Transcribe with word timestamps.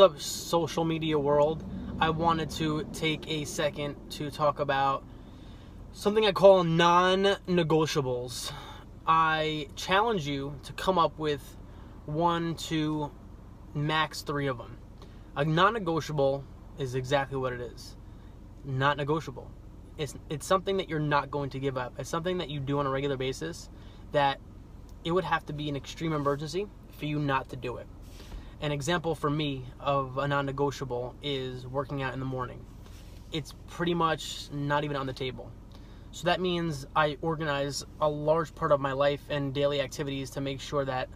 Up, 0.00 0.20
social 0.20 0.84
media 0.84 1.18
world? 1.18 1.64
I 1.98 2.10
wanted 2.10 2.50
to 2.50 2.86
take 2.92 3.28
a 3.28 3.44
second 3.44 3.96
to 4.10 4.30
talk 4.30 4.60
about 4.60 5.04
something 5.92 6.24
I 6.24 6.30
call 6.30 6.62
non 6.62 7.24
negotiables. 7.48 8.52
I 9.08 9.66
challenge 9.74 10.24
you 10.24 10.54
to 10.64 10.72
come 10.74 10.98
up 10.98 11.18
with 11.18 11.56
one, 12.06 12.54
two, 12.54 13.10
max 13.74 14.22
three 14.22 14.46
of 14.46 14.58
them. 14.58 14.78
A 15.34 15.44
non 15.44 15.72
negotiable 15.72 16.44
is 16.78 16.94
exactly 16.94 17.36
what 17.36 17.52
it 17.52 17.60
is 17.60 17.96
not 18.64 18.98
negotiable. 18.98 19.50
It's, 19.96 20.14
it's 20.30 20.46
something 20.46 20.76
that 20.76 20.88
you're 20.88 21.00
not 21.00 21.28
going 21.30 21.50
to 21.50 21.58
give 21.58 21.76
up. 21.76 21.94
It's 21.98 22.10
something 22.10 22.38
that 22.38 22.50
you 22.50 22.60
do 22.60 22.78
on 22.78 22.86
a 22.86 22.90
regular 22.90 23.16
basis 23.16 23.68
that 24.12 24.38
it 25.02 25.10
would 25.10 25.24
have 25.24 25.44
to 25.46 25.52
be 25.52 25.68
an 25.68 25.74
extreme 25.74 26.12
emergency 26.12 26.68
for 26.98 27.06
you 27.06 27.18
not 27.18 27.48
to 27.48 27.56
do 27.56 27.78
it 27.78 27.88
an 28.60 28.72
example 28.72 29.14
for 29.14 29.30
me 29.30 29.64
of 29.78 30.18
a 30.18 30.26
non-negotiable 30.26 31.14
is 31.22 31.66
working 31.66 32.02
out 32.02 32.12
in 32.12 32.20
the 32.20 32.26
morning. 32.26 32.64
It's 33.30 33.54
pretty 33.68 33.94
much 33.94 34.50
not 34.52 34.84
even 34.84 34.96
on 34.96 35.06
the 35.06 35.12
table. 35.12 35.50
So 36.10 36.24
that 36.24 36.40
means 36.40 36.86
I 36.96 37.18
organize 37.20 37.84
a 38.00 38.08
large 38.08 38.54
part 38.54 38.72
of 38.72 38.80
my 38.80 38.92
life 38.92 39.20
and 39.28 39.54
daily 39.54 39.80
activities 39.80 40.30
to 40.30 40.40
make 40.40 40.60
sure 40.60 40.84
that 40.84 41.08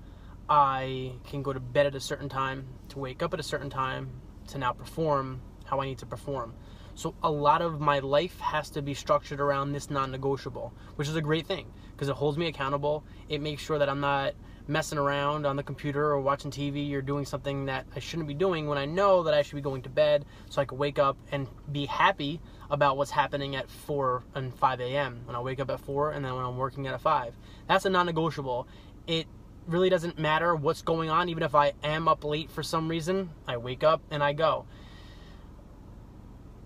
I 0.49 1.13
can 1.25 1.43
go 1.43 1.53
to 1.53 1.61
bed 1.61 1.87
at 1.87 1.95
a 1.95 2.01
certain 2.01 2.29
time, 2.29 2.67
to 2.91 2.99
wake 2.99 3.23
up 3.23 3.33
at 3.33 3.41
a 3.41 3.43
certain 3.43 3.71
time, 3.71 4.11
to 4.49 4.59
now 4.59 4.73
perform 4.73 5.41
how 5.65 5.81
I 5.81 5.87
need 5.87 5.99
to 5.99 6.07
perform. 6.07 6.55
So 6.95 7.15
a 7.23 7.31
lot 7.31 7.63
of 7.63 7.81
my 7.81 8.01
life 8.01 8.39
has 8.41 8.69
to 8.71 8.83
be 8.83 8.93
structured 8.93 9.41
around 9.41 9.73
this 9.73 9.89
non-negotiable, 9.89 10.75
which 10.97 11.09
is 11.09 11.17
a 11.17 11.23
great 11.23 11.47
thing 11.47 11.73
because 11.93 12.09
it 12.09 12.15
holds 12.15 12.37
me 12.37 12.49
accountable. 12.49 13.03
It 13.31 13.41
makes 13.41 13.63
sure 13.63 13.79
that 13.79 13.89
I'm 13.89 14.01
not 14.01 14.35
messing 14.69 14.99
around 14.99 15.47
on 15.47 15.57
the 15.57 15.63
computer 15.63 16.05
or 16.05 16.21
watching 16.21 16.51
TV 16.51 16.93
or 16.93 17.03
doing 17.03 17.25
something 17.25 17.67
that 17.67 17.87
I 17.95 17.99
shouldn't 17.99 18.29
be 18.29 18.35
doing 18.35 18.69
when 18.69 18.79
I 18.79 18.85
know 18.85 19.23
that 19.25 19.35
I 19.35 19.43
should 19.43 19.57
be 19.57 19.61
going 19.61 19.83
to 19.83 19.89
bed 19.89 20.25
so 20.49 20.63
I 20.63 20.65
can 20.65 20.79
wake 20.79 20.99
up 20.99 21.17
and 21.31 21.49
be 21.71 21.87
happy 21.87 22.41
about 22.71 22.97
what's 22.97 23.11
happening 23.11 23.57
at 23.57 23.69
4 23.69 24.23
and 24.35 24.55
5 24.55 24.81
a.m. 24.81 25.23
when 25.25 25.37
I 25.37 25.41
wake 25.41 25.61
up 25.61 25.71
at 25.71 25.81
4 25.81 26.13
and 26.13 26.25
then 26.25 26.35
when 26.35 26.45
I'm 26.45 26.57
working 26.57 26.87
at 26.87 26.95
a 26.95 26.99
5. 26.99 27.35
That's 27.69 27.85
a 27.85 27.91
non 27.91 28.07
negotiable. 28.07 28.69
It 29.07 29.27
really 29.67 29.91
doesn't 29.91 30.19
matter 30.19 30.55
what's 30.55 30.83
going 30.83 31.11
on, 31.11 31.29
even 31.29 31.43
if 31.43 31.55
I 31.55 31.73
am 31.83 32.09
up 32.09 32.25
late 32.25 32.51
for 32.51 32.63
some 32.63 32.89
reason, 32.89 33.31
I 33.47 33.57
wake 33.57 33.85
up 33.85 34.01
and 34.11 34.23
I 34.23 34.33
go. 34.33 34.67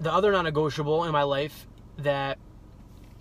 The 0.01 0.13
other 0.13 0.33
non 0.33 0.45
negotiable 0.45 1.05
in 1.05 1.13
my 1.13 1.23
life 1.23 1.67
that 1.99 2.39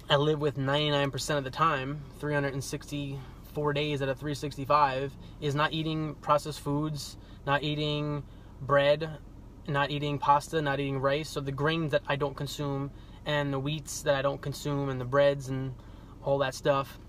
I 0.09 0.17
live 0.17 0.39
with 0.39 0.57
99% 0.57 1.37
of 1.37 1.43
the 1.43 1.49
time, 1.49 2.03
360 2.19 3.19
four 3.55 3.73
days 3.73 4.01
out 4.01 4.09
of 4.09 4.19
365 4.19 5.15
is 5.41 5.55
not 5.55 5.73
eating 5.73 6.13
processed 6.15 6.59
foods, 6.59 7.17
not 7.47 7.63
eating 7.63 8.21
bread, 8.61 9.09
not 9.67 9.89
eating 9.89 10.19
pasta, 10.19 10.61
not 10.61 10.79
eating 10.79 10.99
rice. 10.99 11.29
So 11.29 11.39
the 11.39 11.51
grains 11.51 11.91
that 11.93 12.03
I 12.07 12.17
don't 12.17 12.35
consume 12.35 12.91
and 13.25 13.51
the 13.51 13.59
wheats 13.59 14.03
that 14.03 14.13
I 14.13 14.21
don't 14.21 14.41
consume 14.41 14.89
and 14.89 15.01
the 15.01 15.05
breads 15.05 15.49
and 15.49 15.73
all 16.23 16.37
that 16.39 16.53
stuff 16.53 16.99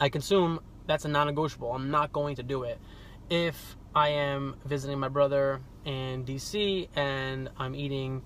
I 0.00 0.08
consume, 0.08 0.60
that's 0.86 1.04
a 1.04 1.08
non 1.08 1.26
negotiable. 1.26 1.72
I'm 1.72 1.90
not 1.90 2.12
going 2.12 2.36
to 2.36 2.42
do 2.42 2.64
it. 2.64 2.78
If 3.30 3.76
I 3.94 4.08
am 4.08 4.56
visiting 4.64 4.98
my 4.98 5.08
brother 5.08 5.60
in 5.84 6.24
DC 6.24 6.88
and 6.96 7.50
I'm 7.56 7.74
eating 7.74 8.22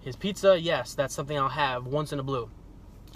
his 0.00 0.16
pizza, 0.16 0.58
yes, 0.58 0.94
that's 0.94 1.14
something 1.14 1.36
I'll 1.36 1.48
have 1.48 1.86
once 1.86 2.12
in 2.12 2.18
a 2.18 2.22
blue. 2.22 2.48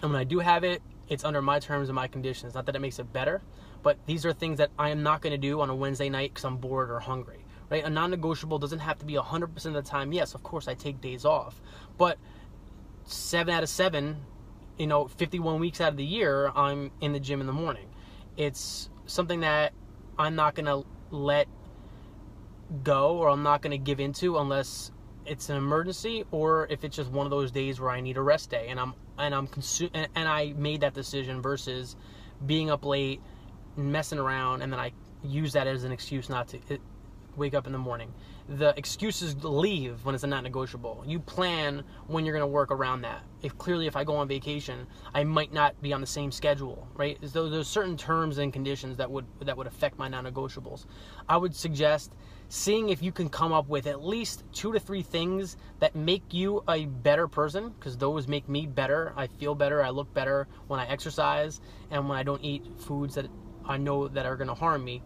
And 0.03 0.12
when 0.12 0.20
I 0.20 0.25
do 0.25 0.41
have 0.41 0.64
it, 0.64 0.83
it's 1.08 1.24
under 1.24 1.40
my 1.42 1.58
terms 1.58 1.88
and 1.88 1.96
my 1.96 2.08
conditions. 2.08 2.54
Not 2.54 2.66
that 2.66 2.76
it 2.76 2.80
makes 2.80 2.98
it 2.98 3.12
better, 3.12 3.42
but 3.82 3.98
these 4.06 4.26
are 4.26 4.32
things 4.32 4.58
that 4.58 4.70
I 4.78 4.90
am 4.90 5.02
not 5.02 5.20
going 5.22 5.32
to 5.32 5.38
do 5.38 5.60
on 5.60 5.70
a 5.70 5.74
Wednesday 5.74 6.08
night 6.08 6.30
because 6.34 6.44
I'm 6.44 6.56
bored 6.56 6.90
or 6.90 7.00
hungry. 7.00 7.44
Right? 7.70 7.84
A 7.84 7.90
non-negotiable 7.90 8.58
doesn't 8.58 8.78
have 8.78 8.98
to 8.98 9.04
be 9.04 9.14
100% 9.14 9.66
of 9.66 9.72
the 9.74 9.82
time. 9.82 10.12
Yes, 10.12 10.34
of 10.34 10.42
course 10.42 10.68
I 10.68 10.74
take 10.74 11.00
days 11.00 11.24
off, 11.24 11.60
but 11.98 12.18
seven 13.04 13.54
out 13.54 13.62
of 13.62 13.68
seven, 13.68 14.18
you 14.78 14.86
know, 14.86 15.08
51 15.08 15.58
weeks 15.60 15.80
out 15.80 15.90
of 15.90 15.96
the 15.96 16.04
year, 16.04 16.52
I'm 16.54 16.91
in 17.00 17.12
the 17.12 17.20
gym 17.20 17.41
in 17.41 17.47
the 17.47 17.52
morning. 17.52 17.88
It's 18.36 18.88
something 19.06 19.41
that 19.41 19.72
I'm 20.19 20.34
not 20.34 20.54
going 20.54 20.66
to 20.66 20.84
let 21.10 21.48
go 22.82 23.16
or 23.16 23.28
I'm 23.28 23.42
not 23.42 23.62
going 23.62 23.70
to 23.72 23.78
give 23.78 24.00
into 24.00 24.38
unless 24.38 24.91
it's 25.26 25.48
an 25.48 25.56
emergency 25.56 26.25
or 26.31 26.66
if 26.70 26.84
it's 26.84 26.97
just 26.97 27.10
one 27.10 27.26
of 27.26 27.31
those 27.31 27.50
days 27.50 27.81
where 27.81 27.91
I 27.91 28.00
need 28.00 28.16
a 28.16 28.22
rest 28.22 28.50
day 28.50 28.69
and 28.69 28.78
I'm 28.78 28.94
and 29.19 29.34
I'm 29.34 29.47
consu- 29.48 29.91
and, 29.94 30.09
and 30.14 30.28
I 30.28 30.53
made 30.56 30.81
that 30.82 30.94
decision 30.94 31.42
versus 31.42 31.97
being 32.44 32.70
up 32.70 32.84
late, 32.84 33.20
messing 33.76 34.19
around, 34.19 34.62
and 34.62 34.72
then 34.72 34.78
I 34.78 34.92
use 35.25 35.53
that 35.54 35.66
as 35.66 35.84
an 35.84 35.92
excuse 35.92 36.28
not 36.28 36.48
to 36.48 36.59
wake 37.36 37.54
up 37.54 37.66
in 37.66 37.72
the 37.72 37.78
morning. 37.78 38.12
The 38.48 38.74
excuses 38.76 39.36
leave 39.44 40.04
when 40.04 40.14
it's 40.14 40.24
a 40.24 40.26
not 40.26 40.42
negotiable. 40.42 41.02
You 41.06 41.19
plan 41.19 41.82
when 42.06 42.24
you're 42.24 42.34
going 42.34 42.48
to 42.48 42.52
work 42.52 42.70
around 42.70 43.02
that. 43.02 43.22
If 43.42 43.58
clearly, 43.58 43.86
if 43.86 43.97
I 43.97 44.04
go 44.04 44.16
on 44.16 44.28
vacation, 44.28 44.86
I 45.14 45.24
might 45.24 45.52
not 45.52 45.80
be 45.82 45.92
on 45.92 46.00
the 46.00 46.06
same 46.06 46.30
schedule, 46.30 46.88
right? 46.94 47.19
So 47.28 47.48
there's 47.48 47.69
certain 47.69 47.96
terms 47.96 48.38
and 48.38 48.52
conditions 48.52 48.96
that 48.98 49.10
would 49.10 49.26
that 49.41 49.56
would 49.56 49.66
affect 49.66 49.98
my 49.98 50.08
non-negotiables. 50.08 50.86
I 51.28 51.36
would 51.36 51.54
suggest 51.54 52.12
seeing 52.48 52.91
if 52.91 53.02
you 53.02 53.10
can 53.10 53.28
come 53.28 53.52
up 53.52 53.69
with 53.69 53.86
at 53.86 54.04
least 54.04 54.44
two 54.52 54.72
to 54.72 54.78
three 54.78 55.02
things 55.02 55.56
that 55.80 55.96
make 55.96 56.32
you 56.32 56.62
a 56.69 56.86
better 56.86 57.26
person 57.26 57.70
because 57.70 57.96
those 57.96 58.28
make 58.28 58.48
me 58.48 58.66
better 58.66 59.12
i 59.16 59.26
feel 59.26 59.54
better 59.54 59.82
i 59.82 59.91
look 59.91 60.12
better 60.14 60.46
when 60.69 60.78
i 60.78 60.86
exercise 60.86 61.60
and 61.91 62.08
when 62.08 62.16
i 62.16 62.22
don't 62.22 62.42
eat 62.44 62.64
foods 62.78 63.16
that 63.16 63.26
i 63.64 63.76
know 63.76 64.06
that 64.06 64.26
are 64.26 64.36
going 64.36 64.46
to 64.46 64.54
harm 64.54 64.84
me 64.84 65.02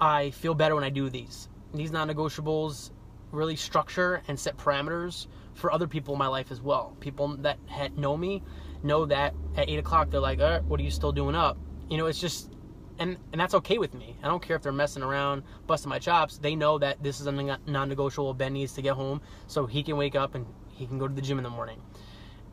i 0.00 0.30
feel 0.30 0.54
better 0.54 0.76
when 0.76 0.84
i 0.84 0.90
do 0.90 1.10
these 1.10 1.48
these 1.76 1.90
non-negotiables 1.90 2.90
really 3.32 3.56
structure 3.56 4.22
and 4.28 4.38
set 4.38 4.56
parameters 4.56 5.26
for 5.54 5.72
other 5.72 5.86
people 5.86 6.14
in 6.14 6.18
my 6.18 6.28
life 6.28 6.50
as 6.50 6.60
well 6.60 6.96
people 7.00 7.36
that 7.38 7.58
know 7.96 8.16
me 8.16 8.42
know 8.82 9.04
that 9.06 9.34
at 9.56 9.68
8 9.68 9.78
o'clock 9.78 10.10
they're 10.10 10.20
like 10.20 10.40
uh, 10.40 10.60
what 10.60 10.78
are 10.78 10.82
you 10.82 10.90
still 10.90 11.12
doing 11.12 11.34
up 11.34 11.58
you 11.88 11.96
know 11.96 12.06
it's 12.06 12.20
just 12.20 12.50
and 12.98 13.16
and 13.32 13.40
that's 13.40 13.54
okay 13.54 13.78
with 13.78 13.94
me. 13.94 14.16
I 14.22 14.28
don't 14.28 14.42
care 14.42 14.56
if 14.56 14.62
they're 14.62 14.72
messing 14.72 15.02
around, 15.02 15.42
busting 15.66 15.88
my 15.88 15.98
chops. 15.98 16.38
They 16.38 16.54
know 16.54 16.78
that 16.78 17.02
this 17.02 17.18
is 17.18 17.24
something 17.24 17.54
non-negotiable. 17.66 18.34
Ben 18.34 18.52
needs 18.52 18.72
to 18.74 18.82
get 18.82 18.94
home 18.94 19.20
so 19.46 19.66
he 19.66 19.82
can 19.82 19.96
wake 19.96 20.14
up 20.14 20.34
and 20.34 20.46
he 20.72 20.86
can 20.86 20.98
go 20.98 21.08
to 21.08 21.14
the 21.14 21.22
gym 21.22 21.38
in 21.38 21.44
the 21.44 21.50
morning. 21.50 21.80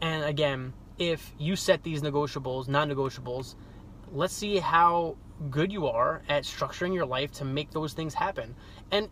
And 0.01 0.23
again, 0.23 0.73
if 0.97 1.33
you 1.37 1.55
set 1.55 1.83
these 1.83 2.01
negotiables, 2.01 2.67
non-negotiables, 2.67 3.55
let's 4.13 4.33
see 4.33 4.57
how 4.57 5.17
good 5.49 5.71
you 5.71 5.87
are 5.87 6.21
at 6.29 6.43
structuring 6.43 6.93
your 6.93 7.05
life 7.05 7.31
to 7.33 7.45
make 7.45 7.71
those 7.71 7.93
things 7.93 8.13
happen. 8.13 8.55
And 8.91 9.09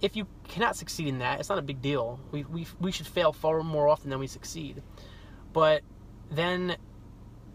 if 0.00 0.16
you 0.16 0.26
cannot 0.46 0.76
succeed 0.76 1.08
in 1.08 1.18
that, 1.18 1.40
it's 1.40 1.48
not 1.48 1.58
a 1.58 1.62
big 1.62 1.82
deal. 1.82 2.20
We 2.30 2.44
we 2.44 2.66
we 2.80 2.92
should 2.92 3.06
fail 3.06 3.32
far 3.32 3.62
more 3.62 3.88
often 3.88 4.10
than 4.10 4.18
we 4.18 4.26
succeed. 4.26 4.82
But 5.52 5.82
then 6.30 6.76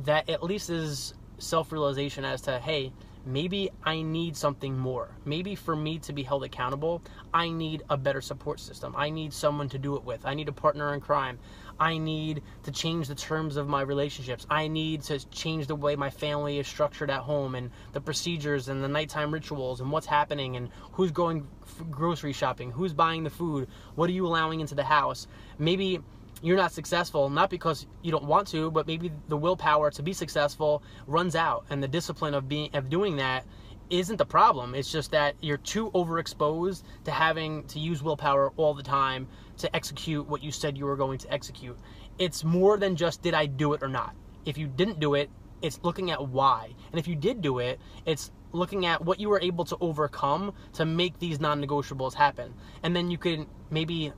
that 0.03 0.29
at 0.29 0.43
least 0.43 0.69
is 0.69 1.13
self 1.43 1.71
realization 1.71 2.25
as 2.25 2.41
to, 2.41 2.59
hey, 2.59 2.91
maybe 3.25 3.69
I 3.83 4.01
need 4.01 4.35
something 4.35 4.77
more. 4.77 5.09
Maybe 5.25 5.55
for 5.55 5.75
me 5.75 5.99
to 5.99 6.13
be 6.13 6.23
held 6.23 6.43
accountable, 6.43 7.01
I 7.33 7.49
need 7.49 7.83
a 7.89 7.97
better 7.97 8.21
support 8.21 8.59
system. 8.59 8.93
I 8.97 9.09
need 9.09 9.33
someone 9.33 9.69
to 9.69 9.77
do 9.77 9.95
it 9.95 10.03
with. 10.03 10.25
I 10.25 10.33
need 10.33 10.49
a 10.49 10.53
partner 10.53 10.93
in 10.93 11.01
crime. 11.01 11.39
I 11.79 11.97
need 11.97 12.43
to 12.63 12.71
change 12.71 13.07
the 13.07 13.15
terms 13.15 13.57
of 13.57 13.67
my 13.67 13.81
relationships. 13.81 14.45
I 14.49 14.67
need 14.67 15.01
to 15.03 15.19
change 15.29 15.67
the 15.67 15.75
way 15.75 15.95
my 15.95 16.09
family 16.09 16.59
is 16.59 16.67
structured 16.67 17.09
at 17.09 17.21
home 17.21 17.55
and 17.55 17.71
the 17.93 18.01
procedures 18.01 18.69
and 18.69 18.83
the 18.83 18.87
nighttime 18.87 19.33
rituals 19.33 19.81
and 19.81 19.91
what's 19.91 20.05
happening 20.05 20.55
and 20.55 20.69
who's 20.91 21.11
going 21.11 21.47
grocery 21.89 22.33
shopping, 22.33 22.71
who's 22.71 22.93
buying 22.93 23.23
the 23.23 23.29
food, 23.29 23.67
what 23.95 24.09
are 24.09 24.13
you 24.13 24.27
allowing 24.27 24.59
into 24.59 24.75
the 24.75 24.83
house. 24.83 25.27
Maybe 25.57 25.99
you're 26.43 26.57
not 26.57 26.71
successful 26.71 27.29
not 27.29 27.49
because 27.49 27.87
you 28.03 28.11
don't 28.11 28.25
want 28.25 28.47
to 28.47 28.69
but 28.69 28.85
maybe 28.85 29.11
the 29.29 29.37
willpower 29.37 29.89
to 29.89 30.03
be 30.03 30.13
successful 30.13 30.83
runs 31.07 31.35
out 31.35 31.65
and 31.69 31.81
the 31.81 31.87
discipline 31.87 32.33
of 32.33 32.47
being 32.47 32.69
of 32.75 32.89
doing 32.89 33.15
that 33.15 33.45
isn't 33.89 34.17
the 34.17 34.25
problem. 34.25 34.73
It's 34.75 34.91
just 34.91 35.11
that 35.11 35.35
you're 35.41 35.57
too 35.57 35.91
overexposed 35.91 36.83
to 37.05 37.11
having 37.11 37.63
to 37.65 37.79
use 37.79 38.01
willpower 38.01 38.51
all 38.57 38.73
the 38.73 38.83
time 38.83 39.27
to 39.57 39.73
execute 39.75 40.27
what 40.27 40.41
you 40.41 40.51
said 40.51 40.77
you 40.77 40.85
were 40.85 40.95
going 40.95 41.19
to 41.19 41.31
execute. 41.31 41.77
It's 42.17 42.43
more 42.43 42.77
than 42.77 42.95
just 42.95 43.21
did 43.21 43.33
i 43.33 43.45
do 43.45 43.73
it 43.73 43.83
or 43.83 43.87
not? 43.87 44.15
If 44.45 44.57
you 44.57 44.67
didn't 44.67 44.99
do 44.99 45.13
it 45.13 45.29
it's 45.61 45.79
looking 45.81 46.11
at 46.11 46.27
why. 46.27 46.73
And 46.91 46.99
if 46.99 47.07
you 47.07 47.15
did 47.15 47.41
do 47.41 47.59
it 47.59 47.79
it's 48.05 48.31
looking 48.51 48.85
at 48.85 49.03
what 49.03 49.19
you 49.19 49.29
were 49.29 49.41
able 49.41 49.65
to 49.65 49.77
overcome 49.79 50.53
to 50.73 50.85
make 50.85 51.19
these 51.19 51.39
non-negotiables 51.39 52.13
happen. 52.13 52.53
And 52.83 52.95
then 52.95 53.11
you 53.11 53.17
can 53.17 53.47
maybe 53.69 54.11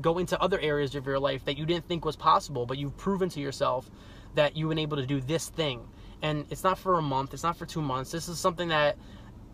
go 0.00 0.18
into 0.18 0.40
other 0.40 0.58
areas 0.60 0.94
of 0.94 1.06
your 1.06 1.18
life 1.18 1.44
that 1.44 1.58
you 1.58 1.66
didn't 1.66 1.86
think 1.86 2.04
was 2.04 2.16
possible, 2.16 2.66
but 2.66 2.78
you've 2.78 2.96
proven 2.96 3.28
to 3.30 3.40
yourself 3.40 3.90
that 4.34 4.56
you've 4.56 4.68
been 4.68 4.78
able 4.78 4.96
to 4.96 5.06
do 5.06 5.20
this 5.20 5.48
thing. 5.48 5.86
And 6.22 6.46
it's 6.50 6.64
not 6.64 6.78
for 6.78 6.98
a 6.98 7.02
month, 7.02 7.34
it's 7.34 7.42
not 7.42 7.56
for 7.56 7.66
two 7.66 7.82
months. 7.82 8.10
This 8.10 8.28
is 8.28 8.38
something 8.38 8.68
that 8.68 8.96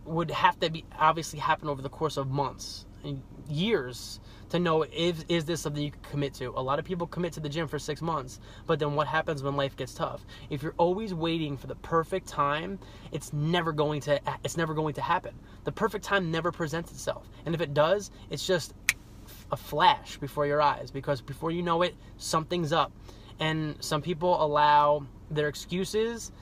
would 0.05 0.31
have 0.31 0.59
to 0.61 0.71
be 0.71 0.85
obviously 0.99 1.39
happen 1.39 1.69
over 1.69 1.83
the 1.83 1.89
course 1.89 2.17
of 2.17 2.31
months. 2.31 2.87
And 3.05 3.23
years 3.49 4.21
to 4.51 4.59
know 4.59 4.83
if 4.83 5.25
is 5.29 5.45
this 5.45 5.61
something 5.61 5.83
you 5.83 5.91
can 5.91 6.01
commit 6.03 6.35
to. 6.35 6.49
A 6.57 6.63
lot 6.63 6.79
of 6.79 6.85
people 6.85 7.07
commit 7.07 7.33
to 7.35 7.41
the 7.41 7.49
gym 7.49 7.69
for 7.69 7.79
six 7.79 8.01
months, 8.01 8.41
but 8.67 8.79
then 8.79 8.95
what 8.95 9.07
happens 9.07 9.43
when 9.43 9.57
life 9.57 9.77
gets 9.77 9.95
tough? 9.95 10.25
If 10.51 10.63
you're 10.63 10.75
always 10.79 11.15
waiting 11.15 11.57
for 11.57 11.67
the 11.67 11.77
perfect 11.77 12.27
time, 12.27 12.79
it's 13.13 13.33
never 13.33 13.73
going 13.73 14.01
to 14.03 14.21
it's 14.45 14.57
never 14.57 14.75
going 14.75 14.95
to 14.95 15.03
happen. 15.03 15.35
The 15.65 15.73
perfect 15.73 16.05
time 16.05 16.31
never 16.31 16.51
presents 16.51 16.91
itself, 16.91 17.29
and 17.47 17.55
if 17.55 17.61
it 17.61 17.75
does, 17.75 18.11
it's 18.31 18.47
just 18.47 18.75
a 19.51 19.57
flash 19.57 20.19
before 20.19 20.47
your 20.47 20.61
eyes 20.61 20.91
because 20.91 21.21
before 21.21 21.51
you 21.51 21.63
know 21.63 21.83
it, 21.83 21.95
something's 22.17 22.73
up. 22.73 22.93
And 23.41 23.77
some 23.81 24.03
people 24.03 24.43
allow 24.43 25.07
their 25.31 25.49
excuses 25.49 26.33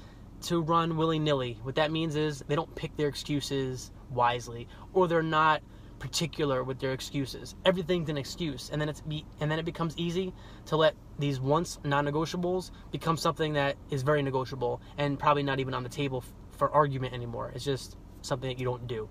to 0.43 0.61
run 0.61 0.97
willy 0.97 1.19
nilly. 1.19 1.59
What 1.63 1.75
that 1.77 1.91
means 1.91 2.17
is 2.17 2.43
they 2.49 2.57
don't 2.57 2.75
pick 2.75 2.97
their 2.97 3.09
excuses 3.09 3.91
wisely, 4.11 4.69
or 4.93 5.09
they're 5.09 5.23
not 5.23 5.63
particular 5.99 6.63
with 6.63 6.79
their 6.79 6.93
excuses. 6.93 7.55
Everything's 7.65 8.09
an 8.11 8.19
excuse, 8.19 8.71
and 8.71 8.81
then 8.81 8.89
it's 8.89 9.01
be, 9.01 9.25
and 9.41 9.51
then 9.51 9.59
it 9.59 9.65
becomes 9.65 9.97
easy 9.97 10.33
to 10.67 10.77
let 10.77 10.95
these 11.19 11.41
once 11.41 11.79
non-negotiables 11.85 12.71
become 12.93 13.17
something 13.17 13.55
that 13.55 13.77
is 13.91 14.03
very 14.03 14.23
negotiable 14.23 14.81
and 14.99 15.19
probably 15.19 15.43
not 15.43 15.59
even 15.59 15.73
on 15.75 15.83
the 15.83 15.89
table 15.89 16.23
f- 16.25 16.59
for 16.59 16.71
argument 16.71 17.15
anymore. 17.15 17.51
It's 17.55 17.65
just 17.65 17.97
something 18.21 18.49
that 18.49 18.59
you 18.59 18.65
don't 18.65 18.87
do. 18.87 19.09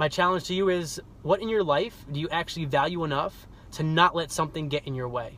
My 0.00 0.08
challenge 0.08 0.44
to 0.44 0.54
you 0.54 0.70
is 0.70 0.98
what 1.20 1.42
in 1.42 1.50
your 1.50 1.62
life 1.62 2.06
do 2.10 2.20
you 2.20 2.30
actually 2.30 2.64
value 2.64 3.04
enough 3.04 3.46
to 3.72 3.82
not 3.82 4.14
let 4.14 4.32
something 4.32 4.70
get 4.70 4.86
in 4.86 4.94
your 4.94 5.10
way? 5.10 5.36